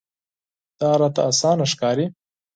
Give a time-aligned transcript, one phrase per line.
[0.79, 2.05] دا راته اسانه ښکاري.